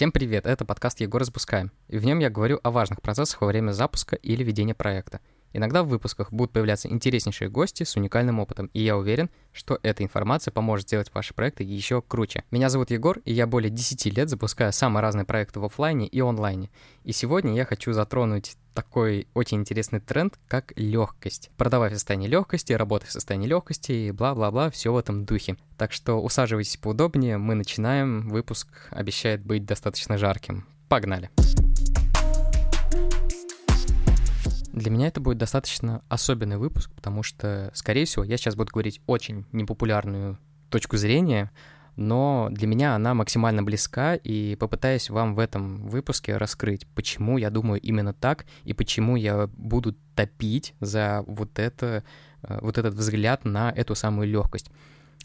[0.00, 3.48] Всем привет, это подкаст Егор Запускаем, и в нем я говорю о важных процессах во
[3.48, 5.20] время запуска или ведения проекта.
[5.52, 10.02] Иногда в выпусках будут появляться интереснейшие гости с уникальным опытом, и я уверен, что эта
[10.02, 12.44] информация поможет сделать ваши проекты еще круче.
[12.50, 16.20] Меня зовут Егор, и я более 10 лет запускаю самые разные проекты в офлайне и
[16.20, 16.70] онлайне.
[17.04, 21.50] И сегодня я хочу затронуть такой очень интересный тренд, как легкость.
[21.56, 25.56] Продавай в состоянии легкости, работай в состоянии легкости и бла-бла-бла, все в этом духе.
[25.76, 28.28] Так что усаживайтесь поудобнее, мы начинаем.
[28.28, 30.66] Выпуск обещает быть достаточно жарким.
[30.88, 31.30] Погнали!
[34.72, 39.00] Для меня это будет достаточно особенный выпуск, потому что, скорее всего, я сейчас буду говорить
[39.06, 40.38] очень непопулярную
[40.70, 41.50] точку зрения,
[41.96, 47.50] но для меня она максимально близка, и попытаюсь вам в этом выпуске раскрыть, почему я
[47.50, 52.04] думаю именно так, и почему я буду топить за вот, это,
[52.42, 54.70] э, вот этот взгляд на эту самую легкость.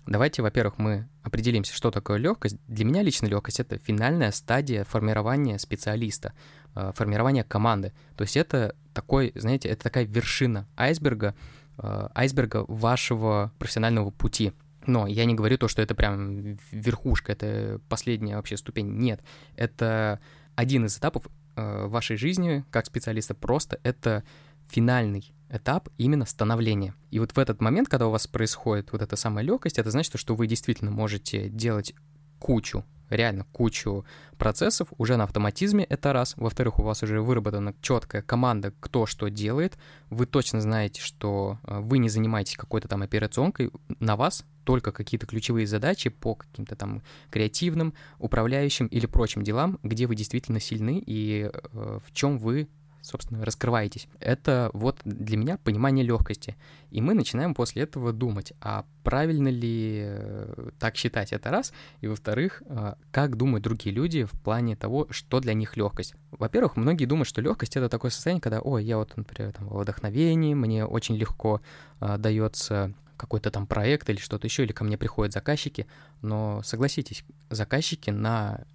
[0.08, 2.58] Давайте, во-первых, мы определимся, что такое легкость.
[2.68, 6.34] Для меня лично легкость это финальная стадия формирования специалиста,
[6.76, 7.94] э, формирования команды.
[8.16, 11.36] То есть это такой, знаете, это такая вершина айсберга,
[11.78, 14.54] э, айсберга вашего профессионального пути.
[14.88, 18.88] Но я не говорю то, что это прям верхушка, это последняя вообще ступень.
[18.98, 19.22] Нет,
[19.56, 20.20] это
[20.56, 23.34] один из этапов э, вашей жизни как специалиста.
[23.34, 24.24] Просто это
[24.68, 26.94] финальный этап именно становления.
[27.12, 30.20] И вот в этот момент, когда у вас происходит вот эта самая легкость, это значит,
[30.20, 31.94] что вы действительно можете делать
[32.40, 34.06] кучу, реально кучу
[34.38, 36.34] процессов уже на автоматизме, это раз.
[36.38, 39.78] Во-вторых, у вас уже выработана четкая команда, кто что делает.
[40.10, 45.28] Вы точно знаете, что э, вы не занимаетесь какой-то там операционкой, на вас только какие-то
[45.28, 51.50] ключевые задачи по каким-то там креативным, управляющим или прочим делам, где вы действительно сильны и
[51.52, 52.68] э, в чем вы
[53.06, 54.08] собственно, раскрываетесь.
[54.20, 56.56] Это вот для меня понимание легкости.
[56.92, 61.74] И мы начинаем после этого думать, а правильно ли э, так считать, это раз.
[62.02, 66.16] И во-вторых, э, как думают другие люди в плане того, что для них легкость.
[66.32, 69.80] Во-первых, многие думают, что легкость это такое состояние, когда, ой, я вот, например, там, в
[69.80, 71.62] вдохновении, мне очень легко
[72.02, 75.88] э, дается какой-то там проект или что-то еще, или ко мне приходят заказчики,
[76.22, 78.66] но согласитесь, заказчики на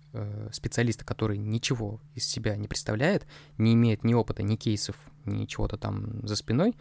[0.53, 3.27] специалиста, который ничего из себя не представляет,
[3.59, 6.77] не имеет ни опыта, ни кейсов, ни чего-то там за спиной,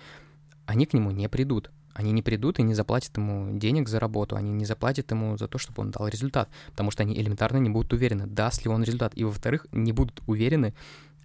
[0.66, 1.72] они к нему не придут.
[1.94, 5.47] Они не придут и не заплатят ему денег за работу, они не заплатят ему за
[5.47, 8.84] то, чтобы он дал результат, потому что они элементарно не будут уверены, даст ли он
[8.84, 9.12] результат.
[9.16, 10.73] И, во-вторых, не будут уверены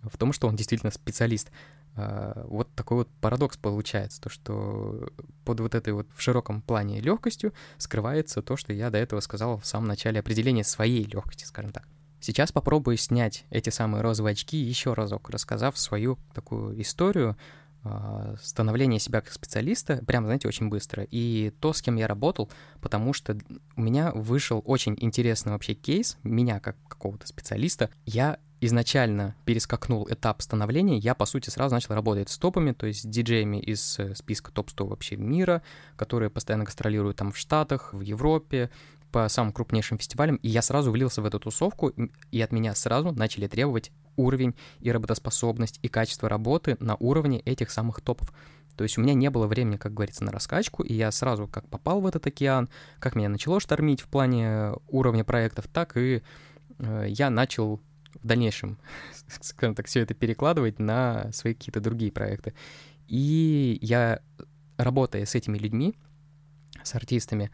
[0.03, 1.51] в том, что он действительно специалист.
[1.97, 5.09] А, вот такой вот парадокс получается, то что
[5.45, 9.59] под вот этой вот в широком плане легкостью скрывается то, что я до этого сказал
[9.59, 11.87] в самом начале определения своей легкости, скажем так.
[12.21, 17.37] Сейчас попробую снять эти самые розовые очки еще разок, рассказав свою такую историю
[17.85, 21.07] э, становления себя как специалиста, прям, знаете, очень быстро.
[21.11, 22.51] И то, с кем я работал,
[22.81, 23.37] потому что
[23.77, 27.91] у меня вышел очень интересный вообще кейс, меня как какого-то специалиста.
[28.07, 33.03] Я изначально перескакнул этап становления, я, по сути, сразу начал работать с топами, то есть
[33.03, 35.63] с диджеями из э, списка топ-100 вообще мира,
[35.97, 38.71] которые постоянно гастролируют там в Штатах, в Европе,
[39.11, 41.93] по самым крупнейшим фестивалям, и я сразу влился в эту тусовку,
[42.33, 47.71] и от меня сразу начали требовать уровень и работоспособность, и качество работы на уровне этих
[47.71, 48.33] самых топов.
[48.77, 51.69] То есть у меня не было времени, как говорится, на раскачку, и я сразу как
[51.69, 56.23] попал в этот океан, как меня начало штормить в плане уровня проектов, так и
[56.79, 57.81] э, я начал
[58.25, 58.79] в дальнейшем,
[59.41, 62.55] скажем так, все это перекладывать на свои какие-то другие проекты.
[63.07, 64.21] И я,
[64.79, 65.95] работая с этими людьми,
[66.83, 67.51] с артистами,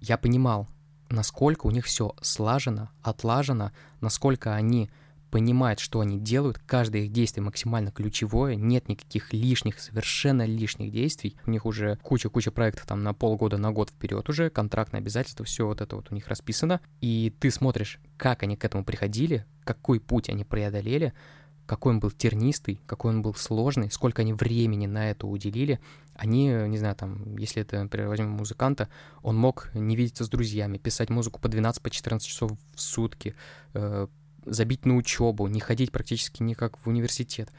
[0.00, 0.66] я понимал,
[1.10, 3.70] насколько у них все слажено, отлажено,
[4.00, 4.90] насколько они
[5.32, 11.36] понимают, что они делают, каждое их действие максимально ключевое, нет никаких лишних, совершенно лишних действий.
[11.46, 15.66] У них уже куча-куча проектов там на полгода, на год вперед уже, контрактные обязательства, все
[15.66, 16.82] вот это вот у них расписано.
[17.00, 21.14] И ты смотришь, как они к этому приходили, какой путь они преодолели,
[21.64, 25.80] какой он был тернистый, какой он был сложный, сколько они времени на это уделили.
[26.14, 28.90] Они, не знаю, там, если это, например, возьмем музыканта,
[29.22, 31.90] он мог не видеться с друзьями, писать музыку по 12-14 по
[32.20, 33.34] часов в сутки,
[33.72, 34.08] э,
[34.44, 37.50] забить на учебу, не ходить практически никак в университет.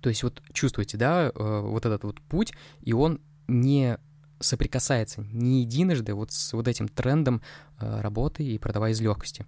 [0.00, 3.98] То есть вот чувствуете, да, э, вот этот вот путь, и он не
[4.40, 7.42] соприкасается ни единожды вот с вот этим трендом
[7.78, 9.46] э, работы и продавая из легкости.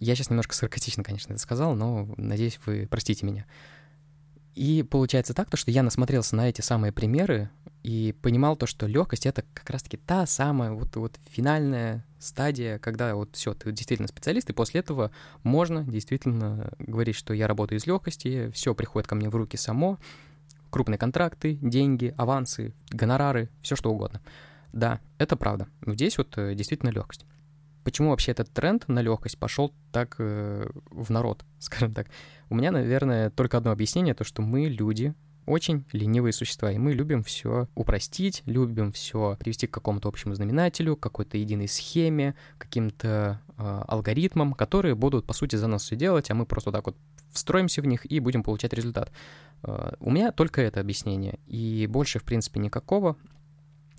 [0.00, 3.46] Я сейчас немножко саркастично, конечно, это сказал, но надеюсь, вы простите меня.
[4.56, 7.50] И получается так, то, что я насмотрелся на эти самые примеры
[7.82, 13.14] и понимал то, что легкость это как раз-таки та самая вот, вот финальная стадия, когда
[13.14, 15.10] вот все, ты действительно специалист, и после этого
[15.42, 19.98] можно действительно говорить, что я работаю из легкости, все приходит ко мне в руки само,
[20.70, 24.22] крупные контракты, деньги, авансы, гонорары, все что угодно.
[24.72, 25.68] Да, это правда.
[25.86, 27.26] Здесь вот э, действительно легкость.
[27.86, 32.08] Почему вообще этот тренд на легкость пошел так э, в народ, скажем так?
[32.50, 35.14] У меня, наверное, только одно объяснение, то, что мы, люди,
[35.46, 40.96] очень ленивые существа, и мы любим все упростить, любим все привести к какому-то общему знаменателю,
[40.96, 46.34] какой-то единой схеме, каким-то э, алгоритмам, которые будут, по сути, за нас все делать, а
[46.34, 46.96] мы просто так вот
[47.30, 49.12] встроимся в них и будем получать результат.
[49.62, 53.16] Э, у меня только это объяснение, и больше, в принципе, никакого.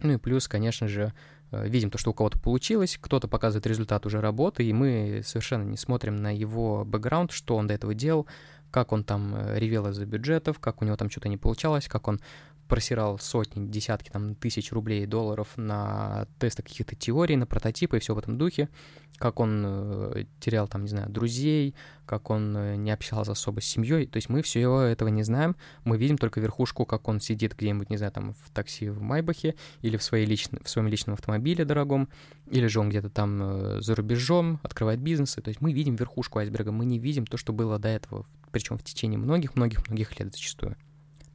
[0.01, 1.13] Ну и плюс, конечно же,
[1.51, 5.77] видим то, что у кого-то получилось, кто-то показывает результат уже работы, и мы совершенно не
[5.77, 8.27] смотрим на его бэкграунд, что он до этого делал,
[8.71, 12.07] как он там э, ревел из-за бюджетов, как у него там что-то не получалось, как
[12.07, 12.19] он
[12.67, 17.99] просирал сотни, десятки там тысяч рублей и долларов на тесты каких-то теорий, на прототипы и
[17.99, 18.69] все в этом духе,
[19.17, 21.73] как он э, терял там, не знаю, друзей,
[22.05, 24.05] как он э, не общался особо с семьей.
[24.05, 27.89] То есть мы всего этого не знаем, мы видим только верхушку, как он сидит где-нибудь,
[27.89, 31.65] не знаю, там в такси в Майбахе или в, своей личной, в своем личном автомобиле
[31.65, 32.09] дорогом,
[32.49, 35.41] или же он где-то там э, за рубежом открывает бизнесы.
[35.41, 38.77] То есть мы видим верхушку айсберга, мы не видим то, что было до этого, причем
[38.77, 40.75] в течение многих-многих-многих лет зачастую.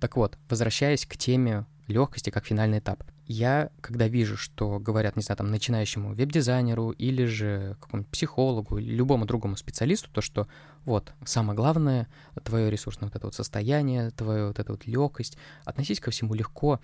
[0.02, 3.04] Так вот, возвращаясь к теме легкости как финальный этап.
[3.28, 9.26] Я, когда вижу, что говорят, не знаю, там, начинающему веб-дизайнеру или же какому-нибудь психологу любому
[9.26, 10.48] другому специалисту, то, что
[10.84, 12.08] вот, самое главное,
[12.42, 16.80] твое ресурсное вот это вот состояние, твоя вот эта вот легкость, относись ко всему легко,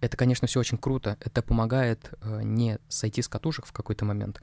[0.00, 4.40] это, конечно, все очень круто, это помогает э, не сойти с катушек в какой-то момент,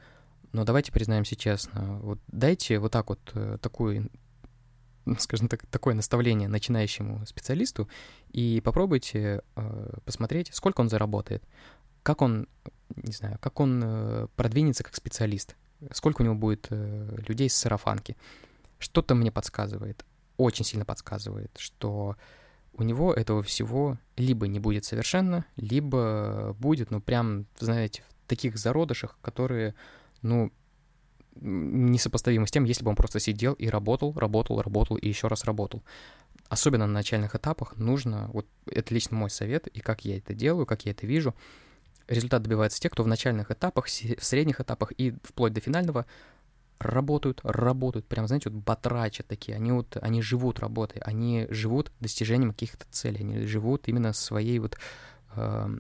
[0.52, 4.10] но давайте признаемся честно, вот дайте вот так вот э, такую
[5.18, 7.90] скажем так, такое наставление начинающему специалисту,
[8.32, 11.44] и попробуйте э, посмотреть, сколько он заработает,
[12.04, 12.48] как он,
[12.96, 15.56] не знаю, как он э, продвинется как специалист,
[15.92, 18.16] сколько у него будет э, людей с сарафанки.
[18.78, 20.06] Что-то мне подсказывает,
[20.38, 22.16] очень сильно подсказывает, что
[22.74, 28.58] у него этого всего либо не будет совершенно, либо будет, ну, прям, знаете, в таких
[28.58, 29.76] зародышах, которые,
[30.22, 30.52] ну,
[31.42, 35.46] несопоставимо с тем, если бы он просто сидел и работал, работал, работал и еще раз
[35.46, 35.84] работал.
[36.50, 40.66] Особенно на начальных этапах нужно, вот это лично мой совет, и как я это делаю,
[40.66, 41.36] как я это вижу,
[42.08, 46.06] результат добивается те, кто в начальных этапах, в средних этапах и вплоть до финального
[46.80, 52.52] работают, работают, прям, знаете, вот батрачат такие, они вот, они живут работой, они живут достижением
[52.52, 54.78] каких-то целей, они живут именно своей вот
[55.36, 55.78] э,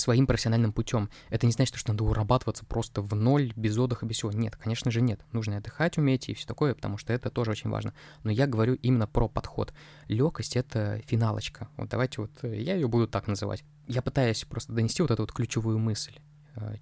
[0.00, 1.10] своим профессиональным путем.
[1.30, 4.32] Это не значит, что надо урабатываться просто в ноль, без отдыха, без всего.
[4.32, 5.20] Нет, конечно же нет.
[5.32, 7.94] Нужно отдыхать уметь и все такое, потому что это тоже очень важно.
[8.22, 9.72] Но я говорю именно про подход.
[10.08, 11.68] Легкость— это финалочка.
[11.76, 13.64] Вот давайте вот, э, я ее буду так называть.
[13.86, 16.18] Я пытаюсь просто донести вот эту вот ключевую мысль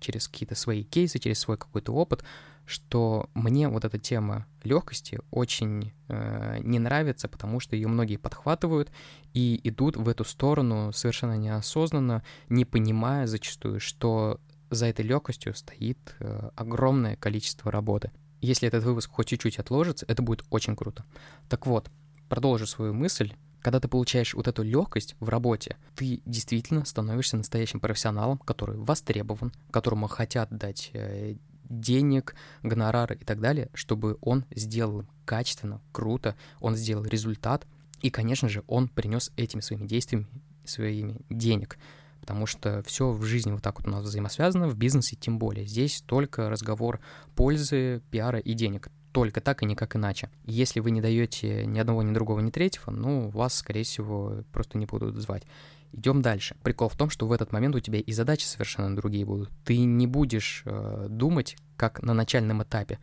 [0.00, 2.25] через какие-то свои кейсы, через свой какой-то опыт,
[2.67, 8.90] что мне вот эта тема легкости очень э, не нравится, потому что ее многие подхватывают
[9.32, 14.40] и идут в эту сторону совершенно неосознанно, не понимая зачастую, что
[14.70, 18.11] за этой легкостью стоит э, огромное количество работы.
[18.40, 21.05] Если этот выпуск хоть чуть-чуть отложится, это будет очень круто.
[21.49, 21.90] Так вот,
[22.28, 23.32] продолжу свою мысль.
[23.66, 29.52] Когда ты получаешь вот эту легкость в работе, ты действительно становишься настоящим профессионалом, который востребован,
[29.72, 31.34] которому хотят дать э,
[31.68, 37.66] денег, гонорары и так далее, чтобы он сделал качественно, круто, он сделал результат,
[38.02, 40.28] и, конечно же, он принес этими своими действиями,
[40.64, 41.76] своими денег.
[42.20, 45.66] Потому что все в жизни вот так вот у нас взаимосвязано, в бизнесе тем более.
[45.66, 47.00] Здесь только разговор
[47.35, 48.90] пользы, пиара и денег.
[49.16, 50.28] Только так и никак иначе.
[50.44, 54.76] Если вы не даете ни одного, ни другого, ни третьего, ну, вас, скорее всего, просто
[54.76, 55.44] не будут звать.
[55.94, 56.54] Идем дальше.
[56.62, 59.50] Прикол в том, что в этот момент у тебя и задачи совершенно другие будут.
[59.64, 62.99] Ты не будешь э, думать, как на начальном этапе.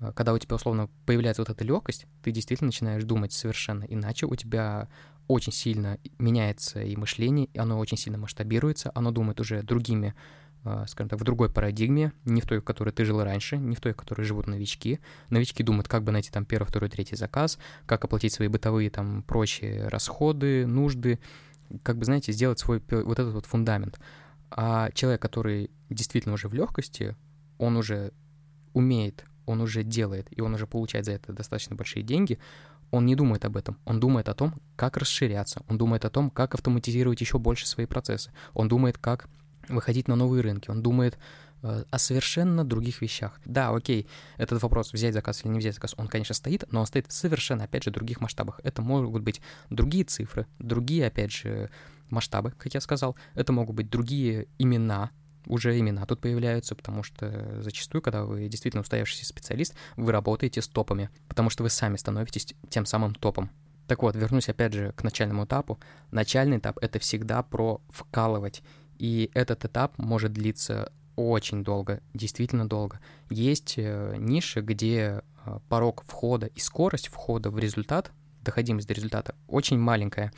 [0.00, 4.24] Э, когда у тебя условно появляется вот эта легкость, ты действительно начинаешь думать совершенно иначе.
[4.24, 4.88] У тебя
[5.26, 10.14] очень сильно меняется и мышление, и оно очень сильно масштабируется, оно думает уже другими,
[10.86, 13.80] скажем так, в другой парадигме, не в той, в которой ты жил раньше, не в
[13.80, 15.00] той, в которой живут новички.
[15.30, 19.22] Новички думают, как бы найти там первый, второй, третий заказ, как оплатить свои бытовые там
[19.22, 21.18] прочие расходы, нужды,
[21.82, 23.98] как бы, знаете, сделать свой вот этот вот фундамент.
[24.50, 27.16] А человек, который действительно уже в легкости,
[27.58, 28.12] он уже
[28.72, 32.38] умеет, он уже делает, и он уже получает за это достаточно большие деньги,
[32.90, 33.78] он не думает об этом.
[33.84, 35.62] Он думает о том, как расширяться.
[35.68, 38.32] Он думает о том, как автоматизировать еще больше свои процессы.
[38.54, 39.28] Он думает, как
[39.68, 40.70] выходить на новые рынки.
[40.70, 41.18] Он думает
[41.60, 43.40] Э, о совершенно других вещах.
[43.44, 44.06] Да, окей,
[44.36, 47.12] этот вопрос, взять заказ или не взять заказ, он, конечно, стоит, но он стоит в
[47.12, 48.60] совершенно, опять же, других масштабах.
[48.62, 51.68] Это могут быть другие цифры, другие, опять же,
[52.10, 53.16] масштабы, как я сказал.
[53.34, 55.10] Это могут быть другие имена,
[55.46, 60.68] уже имена тут появляются, потому что зачастую, когда вы действительно устоявшийся специалист, вы работаете с
[60.68, 63.50] топами, потому что вы сами становитесь тем самым топом.
[63.88, 65.80] Так вот, вернусь опять же к начальному этапу.
[66.12, 68.62] Начальный этап— это всегда про вкалывать.
[68.98, 73.00] И этот этап может длиться очень долго, действительно долго.
[73.30, 78.12] Есть э, ниши, где э, порог входа и скорость входа в результат,
[78.42, 80.32] доходимость до результата очень маленькая.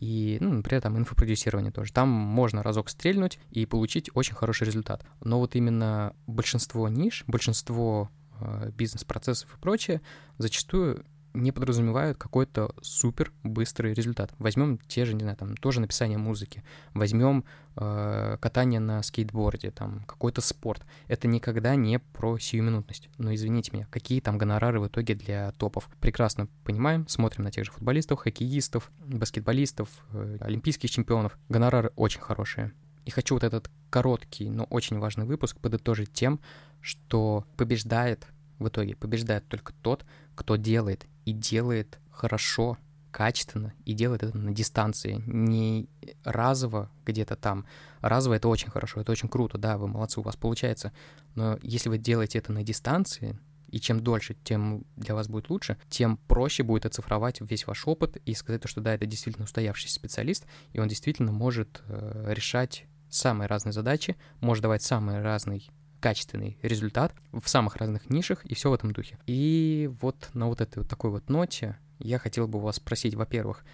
[0.00, 1.92] И, ну, например, там инфопродюсирование тоже.
[1.92, 5.04] Там можно разок стрельнуть и получить очень хороший результат.
[5.22, 10.00] Но вот именно большинство ниш, большинство э, бизнес-процессов и прочее
[10.38, 11.04] зачастую
[11.34, 14.32] не подразумевают какой-то супер быстрый результат.
[14.38, 16.62] Возьмем те же, не знаю, там тоже написание музыки,
[16.94, 17.44] возьмем
[17.76, 20.86] э, катание на скейтборде, там какой-то спорт.
[21.08, 23.10] Это никогда не про сиюминутность.
[23.18, 25.90] Но извините меня, какие там гонорары в итоге для топов?
[26.00, 31.36] Прекрасно понимаем, смотрим на тех же футболистов, хоккеистов, баскетболистов, э, олимпийских чемпионов.
[31.48, 32.72] Гонорары очень хорошие.
[33.04, 36.40] И хочу вот этот короткий, но очень важный выпуск подытожить тем,
[36.80, 38.26] что побеждает
[38.58, 42.78] в итоге побеждает только тот, кто делает и делает хорошо,
[43.10, 45.88] качественно и делает это на дистанции, не
[46.24, 47.64] разово где-то там.
[48.00, 50.92] Разово это очень хорошо, это очень круто, да, вы молодцы, у вас получается.
[51.36, 55.76] Но если вы делаете это на дистанции, и чем дольше, тем для вас будет лучше,
[55.88, 59.94] тем проще будет оцифровать весь ваш опыт и сказать, то, что да, это действительно устоявшийся
[59.94, 65.70] специалист, и он действительно может э, решать самые разные задачи, может давать самый разный
[66.04, 69.18] качественный результат в самых разных нишах и все в этом духе.
[69.24, 73.64] И вот на вот этой вот такой вот ноте я хотел бы вас спросить, во-первых,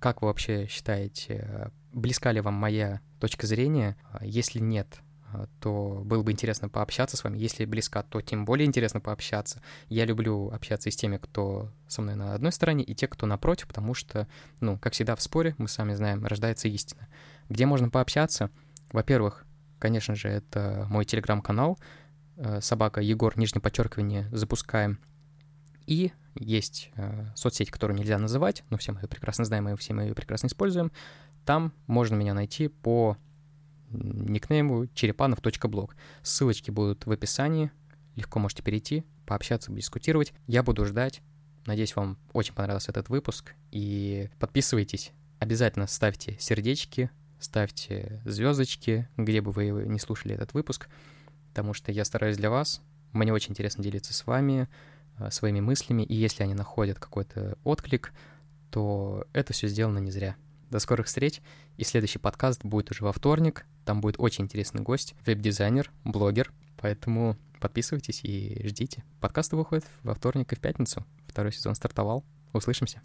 [0.00, 3.96] как вы вообще считаете, близка ли вам моя точка зрения?
[4.20, 5.00] Если нет,
[5.60, 7.38] то было бы интересно пообщаться с вами.
[7.38, 9.62] Если близка, то тем более интересно пообщаться.
[9.88, 13.26] Я люблю общаться и с теми, кто со мной на одной стороне, и те, кто
[13.26, 14.26] напротив, потому что,
[14.58, 17.06] ну, как всегда в споре, мы сами знаем, рождается истина.
[17.48, 18.50] Где можно пообщаться?
[18.90, 19.45] Во-первых,
[19.78, 21.78] конечно же, это мой телеграм-канал,
[22.36, 24.98] э, собака Егор, нижнее подчеркивание, запускаем.
[25.86, 29.94] И есть э, соцсеть, которую нельзя называть, но все мы ее прекрасно знаем, и все
[29.94, 30.92] мы ее прекрасно используем.
[31.44, 33.16] Там можно меня найти по
[33.90, 35.96] никнейму черепанов.блог.
[36.22, 37.70] Ссылочки будут в описании,
[38.16, 40.32] легко можете перейти, пообщаться, дискутировать.
[40.46, 41.22] Я буду ждать.
[41.66, 43.54] Надеюсь, вам очень понравился этот выпуск.
[43.70, 45.12] И подписывайтесь.
[45.38, 47.10] Обязательно ставьте сердечки,
[47.46, 50.88] ставьте звездочки, где бы вы не слушали этот выпуск,
[51.50, 52.82] потому что я стараюсь для вас.
[53.12, 54.68] Мне очень интересно делиться с вами
[55.18, 58.12] э, своими мыслями, и если они находят какой-то отклик,
[58.70, 60.36] то это все сделано не зря.
[60.70, 61.40] До скорых встреч,
[61.76, 63.64] и следующий подкаст будет уже во вторник.
[63.84, 69.04] Там будет очень интересный гость, веб-дизайнер, блогер, поэтому подписывайтесь и ждите.
[69.20, 71.06] Подкасты выходят во вторник и в пятницу.
[71.28, 72.24] Второй сезон стартовал.
[72.52, 73.00] Услышимся.